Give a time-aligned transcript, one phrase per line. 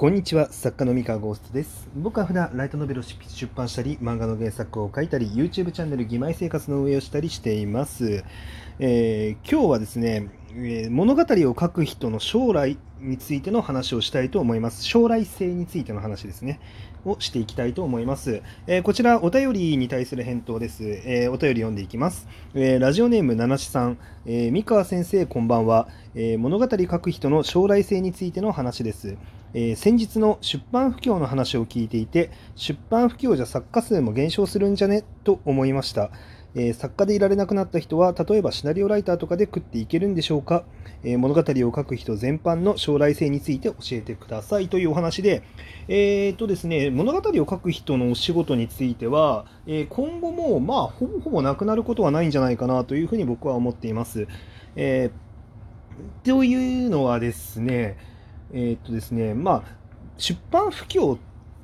[0.00, 1.90] こんにちは、作家の三河ゴーストです。
[1.94, 8.24] 僕は普段ライトノベルを出版したり、漫画の原作を書いたり、YouTube チャンネル、義妹生活の運営をしたりしています。
[8.78, 14.84] えー今日はですね、えー物語を書く人の将来についての話をしたいと思います。
[14.84, 16.60] 将来性についての話ですね。
[17.04, 18.40] をしていきたいと思います。
[18.66, 20.82] えーこちら、お便りに対する返答です。
[21.04, 22.26] えお便り読んでいきます。
[22.54, 29.18] えラジオネーム七七さん、えー三河先生、こんばんは、え物語書く人の将来性についての話です。
[29.54, 35.04] えー先日の出版不況の話を聞いていて出版不況じゃ作家数も減少するんじゃね？
[35.24, 36.10] と思いました、
[36.54, 40.64] えー作家でいられなくなった人は例えばシナリオライターとかで食っていけるんでしょうか、
[41.02, 44.68] えー物語を書く人全般の将来性について教えてください。
[44.68, 45.42] というお話で
[45.88, 54.28] えーとですね物語を書く人のお仕事については、え今後もまあほぼほぼなくなることはないんじゃないかなというふうに僕は思っています、
[54.76, 55.10] え
[56.24, 57.96] というのはですね、
[58.52, 59.62] えーっとですね、まあ、
[60.16, 61.18] 出版不況っ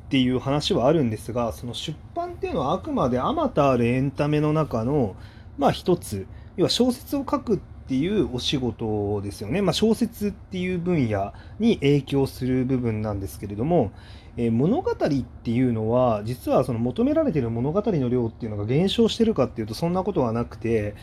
[0.09, 5.17] ていう話はあるんですが、その出版っていうのはあくまであまたあるエンタメの中の、
[5.59, 9.63] まあ一つ、要は小説を書くっていうお仕事ですよね。
[9.63, 13.91] まあ小説っていう分野に影響する部分なんですけれども、
[14.37, 20.95] えー物語っていうのは、実はその求められてる物語の量っていうのが減少してるかっていうと、そんなことはなくて、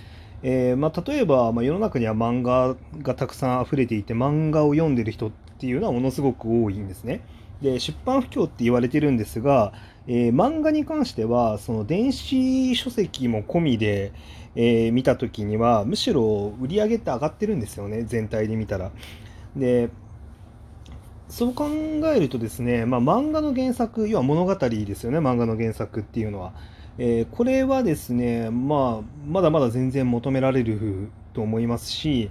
[0.43, 7.21] えーまあ、例えば、まあ、世の中には漫画がたくさん溢れていて漫画を読んでる人ってていうのはものすごく多いんですね。
[7.61, 9.71] で出版不況って言われてるんですが、
[10.07, 14.11] えー漫画に関してはその電子書籍も込みで、
[14.57, 18.91] えー見た時にはむしろ売り上げって上がってるんですよね全体で見たら。
[19.55, 19.89] で
[21.29, 21.69] そう考
[22.13, 26.51] えるとですね、まあ、漫画の原作要は物語ですよね漫画の原作っていうのは。
[26.97, 32.29] えーこれはですね、まあ、まだまだ全然求められると思いますし、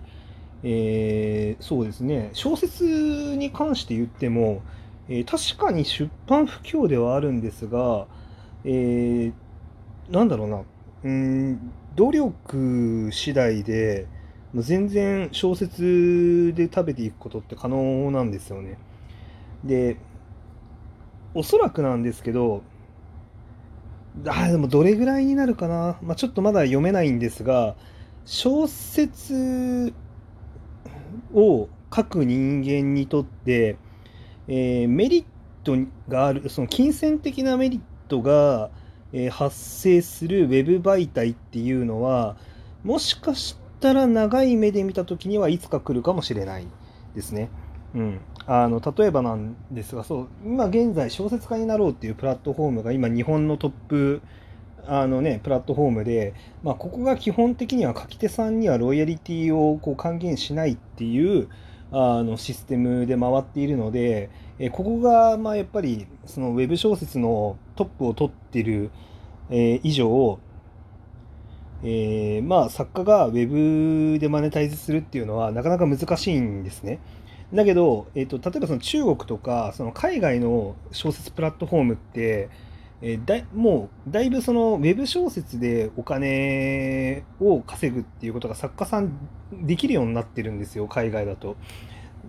[0.64, 2.84] えーそうですね、小説
[3.36, 4.62] に関して言っても、
[5.08, 8.06] えー確かに出版不況ではあるんですが、
[8.64, 9.32] えー
[10.10, 10.62] なんだろうな、
[11.04, 14.06] うん、努力次第で、
[14.54, 18.78] 全然小説で食べていくことって可能なんですよね。
[19.64, 19.98] で、
[21.34, 22.62] おそらくなんですけど、
[24.26, 27.76] あでもどれぐらいになるかな、まあ、ちょっとまだ読めないんですが
[28.26, 29.94] 小説
[31.34, 33.76] を書く人間にとって、
[34.48, 35.24] えーメリッ
[35.64, 35.76] ト
[36.08, 38.70] があるその金銭的なメリットが、
[39.12, 42.36] えー発生するウェブ媒体っていうのは
[42.82, 46.66] もしかしたら長い目で見た時にはいつか来るかもしれない
[47.14, 47.50] ですね。
[47.94, 54.22] うん、あの例えばなんですがそう今現在小説家になろうっていうプラットフォームが今日本のトップ
[54.86, 61.48] あの、ね、プラットフォームで、まあ、ここが基本的には書き手さんにはロイヤリティをこう還元しないっていう
[61.90, 68.90] あのシステムで回っているのでえここがまあやっぱりそのウェブ小説のトップを取ってる、
[69.50, 70.38] え以上
[71.82, 77.00] えーまあ作家がウェブでマネタイズするっていうのはなかなか難しいんですね。
[77.52, 82.48] だけど、えー、と例えばその中国とかその海外の小説プラットフォームって、
[83.02, 89.10] えーだもうだいぶそのウェブ小説でお金を稼ぐっていうことが作家さん
[89.52, 91.56] できるようになってるんですよ海外だと。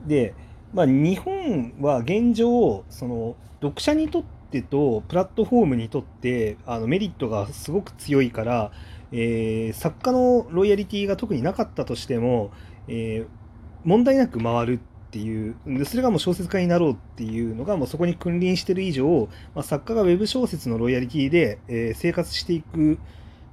[0.08, 0.34] で、
[0.74, 8.72] まあ、日本は現状その読者にとってとプラットフォームにとってあのメリットがすごく強いから、
[9.12, 12.52] えー作家のロイヤリティが特になかったとしても、
[12.88, 13.44] えー
[13.86, 14.80] 問題なく回る
[15.14, 22.98] っていうでそれがもう小説家になろうっていうのがもうそこに君臨してる以上、まあ、作家がウェブ小説のロイヤリティで、えー生活していくっ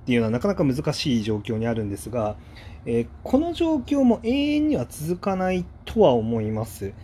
[0.06, 2.36] ていうのはなかなか難しい状況にあるんですが、
[2.86, 6.94] えーこの状況も永遠には続かないとは思います。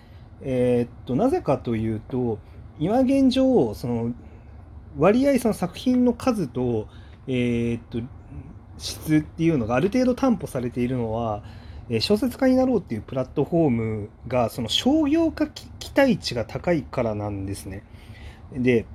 [0.40, 2.38] えーっとなぜかというと
[2.78, 4.14] 今現状その
[4.96, 6.88] 割合その作品の数と,、
[7.26, 8.00] えーっと
[8.78, 11.42] 質っていうのがある程度担保されているのは、
[11.88, 17.83] え小説家になろうっていうプラットフォームがその商業化期期待値が高いからなんですね。
[18.53, 18.86] で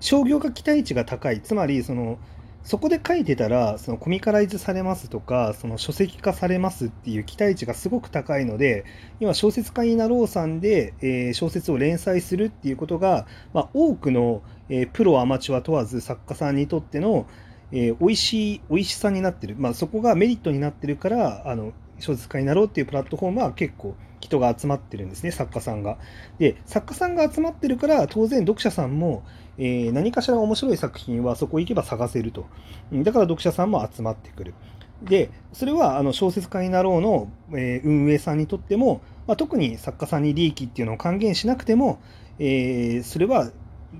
[0.00, 2.18] 商業化期待値が高いつまりその
[2.64, 8.84] そこで書いてたらそのコミカライズされますとかその書籍化されますっていう期待値がすごく高いので
[9.20, 17.26] 今小説家になろうさんで、えー小説を連載するっていうことが、まあ、多くの、えープロアマチュア問わず作家さんにとっての、
[17.72, 25.98] えー美味しい美味しさになってる、まあ、そこがメリットになってるからあの小説家になろうっていうプラットフォームは結構人が集まってるんですね作家さんが。
[26.38, 29.22] で作家さんが集まってるから当然読者さんも、
[29.58, 32.46] えー何かしら面白い作品はそこ行けば探せると。
[32.92, 34.54] だから読者さんも集まってくる。
[35.02, 42.00] でそれはあの小説家になろうの、えー運営さんにとってもまあ、特に作家さんに利益っていうのを還元しなくても、
[42.38, 43.50] えー、それは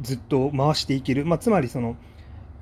[0.00, 1.96] ずっと回していける、まあ、つまりその、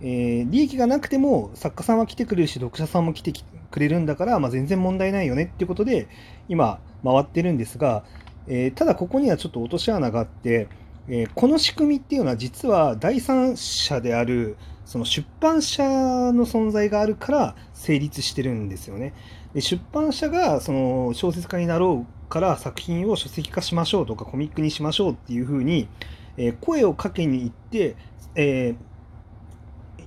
[0.00, 3.32] えー、利益がなくても作家さんは来てくれるし読者さんも来て
[3.70, 6.08] くれるんだから、まあ、全然問題ないよねっていうことで
[6.48, 8.04] 今回ってるんですが、
[8.46, 10.68] えー、ただここにはちょっと落とし穴があって、
[11.08, 19.14] えー、この仕組みっていうのは実は第三者であるその出版社の存在があるから成立してるんですよね。
[19.52, 25.88] で出版社がその小説家になろうから作品を書籍化しましょうとかコミックにしましょうっていうふうに、
[26.36, 27.96] え、声をかけに行って、
[28.34, 28.95] えー、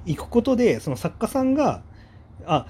[0.09, 1.83] 行くことでその作家さんが
[2.45, 2.65] あ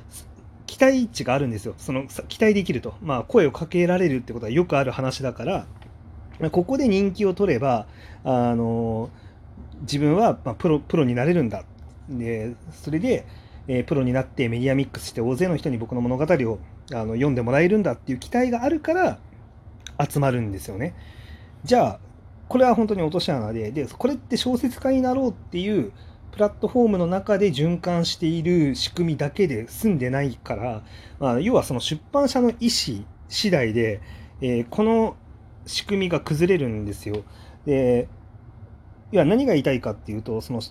[0.67, 1.73] 期待値があるんですよ。
[1.77, 5.65] その期待できると、まあ、声をかけられるってことはよくある話だから。
[6.51, 7.85] ここで人気を取れば
[8.23, 9.09] あの
[9.81, 11.63] 自分はまプロプロになれるんだ。
[12.09, 13.25] でそれで、
[13.67, 16.59] えー、プロになってメディアミックスして大勢の人に僕の物語を
[16.91, 19.19] あの読んでもらえるんだっていう期待があるから
[20.09, 20.93] 集まるんですよね。
[21.63, 21.99] じゃあ
[22.47, 25.91] これは本当に落とし穴ででこれって小説家になろうっていう
[26.31, 30.83] プラットフォームの中で循環している仕組みだけで済んでないから、
[31.19, 34.01] まあ、要はその出版社の意思次第で、
[34.41, 35.15] えー、この
[35.65, 37.23] 仕組みが崩れるんですよ。
[37.65, 38.07] で
[39.11, 40.61] いや何が言いたいかっていうとその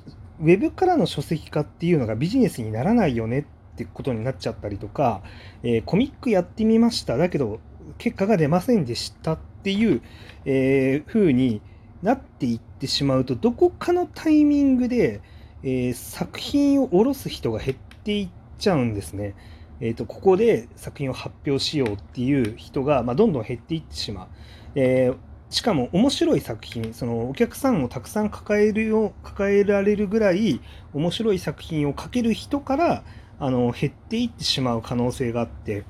[0.41, 3.45] ウェブからの書籍化っていうのがビジネスにならないよねっ
[3.79, 5.23] てことになっちゃったりとか、
[5.63, 7.17] えー、コミックやってみました。
[7.17, 7.61] だけど、
[7.97, 10.03] 結果が出ませんでしたっていう、
[10.45, 11.63] えー、風に
[12.03, 15.21] なっていってしまうと、どこかのタイミングで、
[15.63, 18.29] えー、作品を下ろす人が減っていっ
[18.59, 19.35] ちゃうんですね。
[19.81, 24.29] えーと、ここで作品を発表しようっていう人が、まあ、どんどん減っていってしまう。
[24.75, 25.17] えー、
[25.51, 30.61] しかも面白い作品、そのお客さんをたくさん抱えるよ抱えられるぐらい
[30.93, 33.05] 面白い作品を書ける人から
[33.39, 35.85] あの減っていってしまう可能性があって、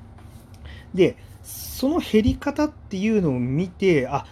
[0.93, 4.25] で、その減り方っていうのを見て、あ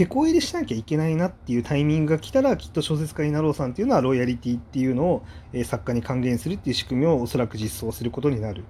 [0.00, 8.64] 手こ入れしなきゃいけないなっていうタイミングが来たら、きっと小説家になろうさんっていうのは、ロイヤリティっていうのを、え作家に還元するっていう仕組みをおそらく実装することになる。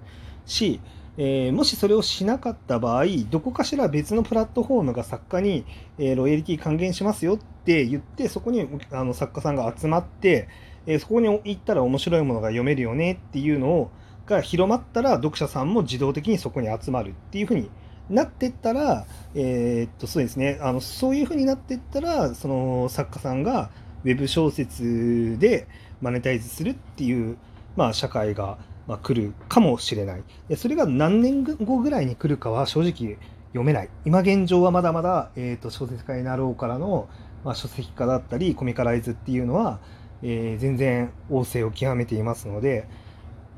[0.45, 0.81] し、
[1.17, 5.63] えー、もしそれをしなかった場合、どこかしら別のプラットフォームが作家に、
[5.97, 10.49] え、ロイヤリティ還元しますよって言って、そこにあの作家さんが集まって、
[10.85, 13.91] えー、そこに行ったら面白いものが読めるよねっていうのを
[14.25, 17.69] が広まったら、読者さんも自動的にそこに集まるっていうふうに
[18.11, 19.05] なってったら、
[19.35, 23.69] えー、っとそうですねあの、そういうふうになってったら、その作家さんが
[24.03, 25.67] ウェブ小説で
[26.01, 27.37] マネタイズするっていう、
[27.75, 30.23] まあ、社会がまあ、来るかもしれない。
[30.49, 33.17] でそれが何年後ぐらいに来るかは正直
[33.49, 33.89] 読めない。
[34.05, 37.07] 今現状はまだまだ、えーと、小説家になろうからの、
[37.43, 39.79] まあ、書籍化だったりコミカライズっていうのは、
[40.23, 42.87] えー、全然旺盛を極めていますので、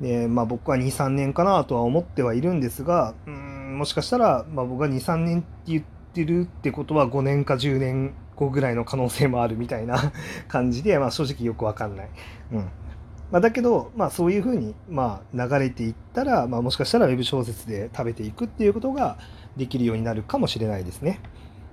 [0.02, 5.84] でまあ、僕は2、3年かなとは思ってはいるんですが、うんもしかしたら、まあ、僕が2、3年って言っ
[6.14, 10.12] てるってことは5年か10年後ぐらいの可能性もあるみたいな
[10.48, 12.10] 感じで、まあ、正直よくわかんない。
[12.52, 12.70] うん
[13.32, 19.18] まあ、だけど、まあ、そういうふうに、まあ、流れていったら、まあ、もしかしたらウェブ小説で食べていくっていうことが
[19.58, 21.20] できるようになるかもしれないですね。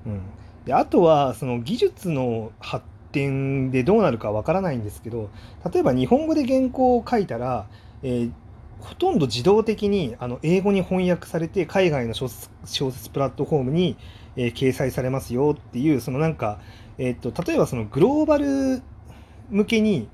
[0.07, 0.23] うん、
[0.65, 5.29] であとはその技術の発展でどうなるかわからないんですけど
[5.71, 7.67] 例えば日本語で原稿を書いたら、
[8.03, 8.33] えー、
[8.81, 13.97] ほとんど自動的にあの英語に翻訳されて海外の小説小説プラットフォームに、
[14.37, 16.61] えー、掲載されますよっていうそのなんか、
[16.99, 18.83] えーと例えばそのグローバル
[19.51, 20.09] 向けに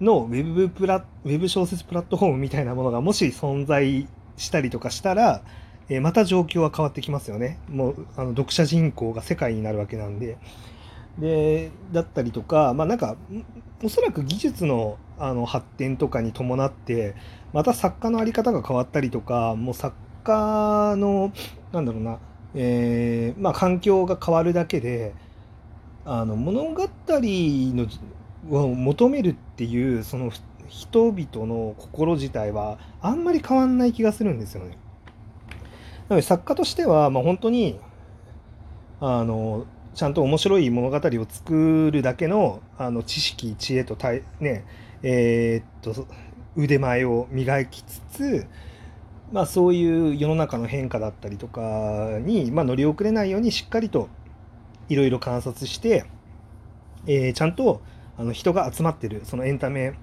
[0.00, 5.42] のウェブプラウェブ小説プラットフォームみたいなものがもし存在したりとかしたら、
[5.88, 7.58] えー、また状況は変わってきますよね。
[7.68, 10.38] もうあの読者人口が世界になるわけなんで。
[11.18, 13.16] でだったりとか、まあ、なんか
[13.82, 17.14] おそらく技術のあの発展とかに伴って
[17.52, 19.94] また作家の在り方が変わったりとかもう作
[20.24, 21.32] 家の
[21.72, 22.18] なんだろうな、
[22.54, 25.14] えーまあ、環境が変わるだけで
[26.04, 27.86] あの物語の
[28.50, 30.30] を求めるっていうその
[30.68, 34.78] 人々の心自体はあんまり変わんない気がするんですよね。
[36.08, 37.78] なので作家としては、まあ、本当に
[39.00, 43.96] あのちゃんと面白い物語を作るだけのあの知識知恵と
[44.40, 44.64] ね
[45.02, 46.06] えー、っと
[46.56, 48.46] 腕前を磨きつつ、
[49.32, 54.08] まあ、そういう世の中の変化だったりとかに、まあ、乗り遅れないようにしっかりと
[54.88, 56.04] いろいろ観察して、
[57.06, 57.80] えー、ちゃんと
[58.16, 59.94] あの人が集まってるそのエンタメ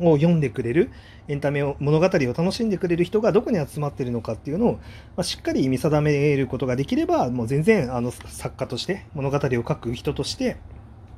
[0.00, 0.90] を読んでくれる
[1.28, 4.80] エンタメを物語を楽しんでくれる人がどこに集まってるのかっていうのを、ま
[5.18, 10.56] あ、しっかり見定めることができればもう全然あの作家として物語を書く人として、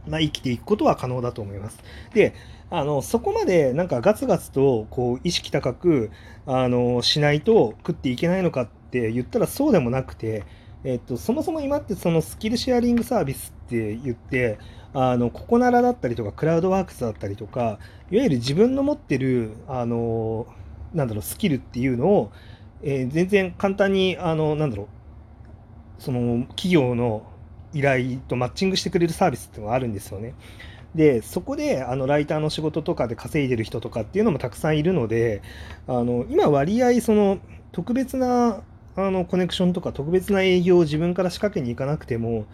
[0.07, 1.79] まあ、生きていくことは可能だと思います。
[2.15, 2.35] で
[2.71, 6.11] あのそこまでなんかガツガツとこう意識高く
[6.47, 10.45] あのしないと食っていけないのかって言ったらそうでもなくて
[10.85, 14.59] えっと、そもそも今ってそのスキルシェアリングサービスって言って、
[14.95, 17.79] あの、ココナラだったりとか、クラウドワークスだったりとか、
[18.11, 20.47] いわゆる自分の持ってる、あの、
[20.93, 22.33] なんだろう、スキルっていうのを、
[22.83, 24.85] えー、全然簡単に、あの、なんだろ
[25.99, 27.23] う、その、企業の
[27.73, 30.35] 依頼とマッチングしてくれるサービスっていうのがあるんですよね。
[30.95, 35.41] で、そこで、あの、ライターの仕事とかで稼いでる人とかっていうのもたくさんいるので、
[35.87, 37.39] あの、今割合、その、
[37.73, 38.63] 特別な
[38.95, 42.45] あのコネクションとか特別な営業を自分から仕掛けに行かなくても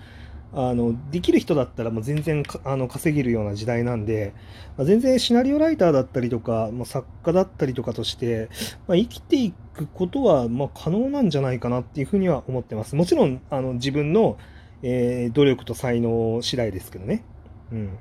[0.53, 4.33] あのできる人だったらもう全然あの稼げるような時代なんで、
[4.79, 8.49] まあ、全然シナリオライターだったりとか、まあ、作家だったりとかとして、
[8.87, 12.95] まあ、生きていくことはま可能なんじゃないかなっていうふうには思ってます。
[12.95, 14.39] もちろんあの自分の、
[14.83, 17.25] えー、努力と才能次第ですけどね。
[17.73, 17.99] うん。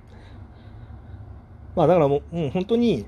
[1.75, 3.05] まあだからもうもう本当に、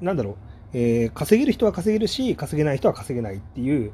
[0.00, 0.36] なんだろう、
[0.72, 3.92] えー、稼げる人は稼げるし、稼げない人は稼げないっていう、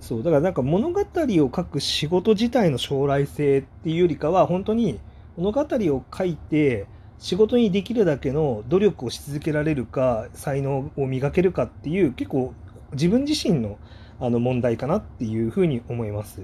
[0.00, 5.00] そう、だからなんか物語を書く仕事自体の将来性っていうよりかは、本当に
[5.36, 6.86] 物語を書いて、
[7.18, 12.52] 仕事にできるだけの努力をし続けられるか、才能を磨けるかっていう、結構
[12.92, 13.78] 自分自身の
[14.20, 16.42] あの問題かなっていうふうに思います。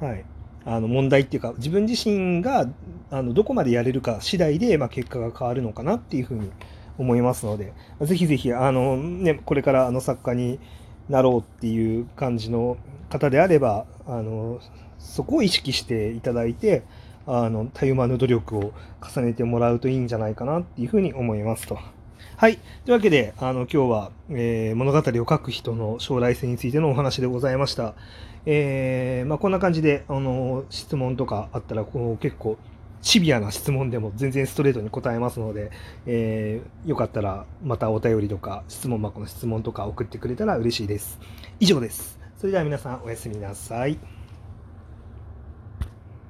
[0.00, 0.24] はい。
[0.64, 2.68] あの問題っていうか、自分自身が
[3.10, 6.50] あのどこまでやれるか次第で、まあ、結果が変わるのかなっていうふうに
[6.98, 10.60] 思いますので、ぜひぜひ、あのね、これからあの作家に
[11.08, 12.76] なろうっていう感じの
[13.08, 14.60] 方であれば、あの、
[14.98, 16.82] そこを意識していただいて、
[17.26, 21.78] あの、たゆまぬ努力を重ねてもらうといいんじゃないかなっていうふうに思いますと。
[22.40, 22.56] はい。
[22.86, 27.92] というわけで、あの、今日は、えー、物語を書く人の将来性についてのお話でございました。
[28.46, 32.56] えー、まあ、こんな感じで、あの、質問とかあったら、こう結構、
[33.02, 35.70] シビアな質問でも全然ストレートに答えますので、
[36.06, 41.18] えー、よかったらまたお便りとか質問箱の質問とか送ってくれたら嬉しいです。
[41.60, 42.18] 以上です。
[42.38, 43.98] それでは皆さんおやすみなさい。